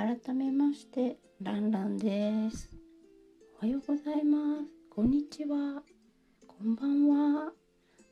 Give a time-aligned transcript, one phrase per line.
[0.00, 2.70] 改めましてランランです。
[3.58, 4.72] おはようございます。
[4.88, 5.82] こんにちは。
[6.46, 7.52] こんばんは。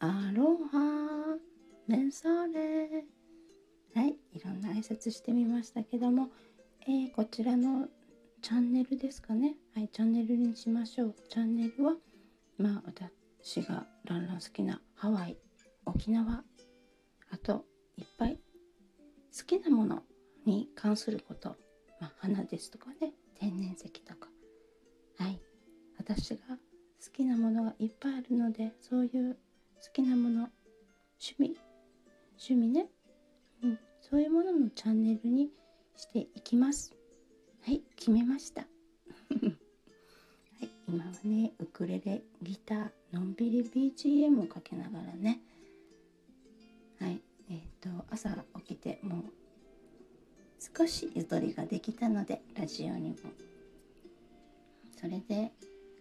[0.00, 1.38] アロハ。
[1.88, 3.06] メンソーレ。
[3.94, 4.14] はい。
[4.34, 6.28] いろんな挨拶してみましたけども、
[6.82, 7.88] えー、こちらの
[8.42, 9.54] チャンネルですかね。
[9.74, 9.88] はい。
[9.88, 11.14] チャンネルにしましょう。
[11.30, 11.94] チャンネルは
[12.58, 15.38] まあ私がランラン好きなハワイ
[15.86, 16.44] 沖縄。
[17.30, 17.64] あと
[17.96, 18.38] いっぱい
[19.34, 20.02] 好きなもの
[20.44, 21.56] に関すること、
[22.00, 24.28] まあ、花ですとかね天然石とか。
[25.18, 25.40] はい。
[25.98, 30.48] 私が好きなものがいっぱいあるのでそういう好きなもの
[31.20, 31.56] 趣味
[32.38, 32.86] 趣味ね、
[33.62, 35.50] うん、そういうもののチャンネルに
[35.96, 36.94] していきます。
[37.62, 37.82] はい。
[37.96, 38.62] 決めました。
[38.62, 38.66] は
[40.62, 40.68] い。
[40.88, 45.42] 今はねウクレレギターのんびり BGM をかけながらね。
[46.98, 47.20] はい。
[47.50, 49.39] えっ、ー、と朝起きてもう
[50.76, 53.16] 少しゆとりができたのでラジオにも。
[55.00, 55.52] それで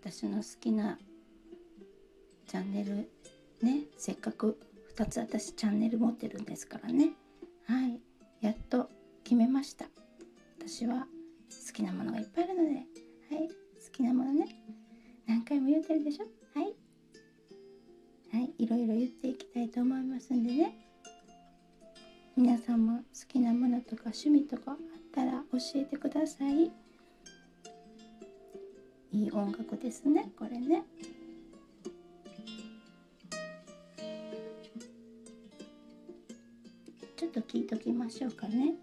[0.00, 0.98] 私の好きな
[2.46, 3.08] チャンネル
[3.62, 4.58] ねせっかく
[4.96, 7.10] 2つ私チャンネル持ってるんですからね。
[7.66, 8.00] はい
[8.40, 8.88] やっと
[9.24, 9.86] 決めました。
[10.58, 11.06] 私は
[11.66, 12.70] 好きなものがいっぱいあるので。
[12.74, 14.46] はい好きなものね。
[15.26, 16.24] 何回も言うてるでしょ。
[16.58, 16.74] はい。
[18.32, 20.91] はいいろいろ言っていきたいと思いますんでね。
[22.34, 24.76] 皆さんも好きなものとか趣味とかあっ
[25.14, 26.72] たら教えてください。
[29.12, 30.84] いい音楽ですねこれね。
[37.16, 38.74] ちょっと聞いときましょうかね。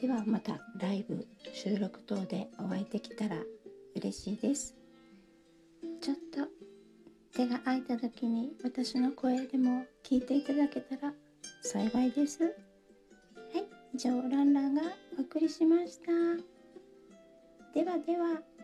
[0.00, 3.36] ではまたライブ収録等でお会いできたら
[3.96, 4.76] 嬉しいです。
[6.00, 6.48] ちょっと
[7.36, 11.12] 手が空いた時に私の声でも聞いていただけたら
[11.62, 12.44] 幸いです。
[12.44, 12.54] はい
[13.92, 14.82] 以上ランランが
[15.18, 16.12] お送りしました。
[17.74, 18.57] ではでは。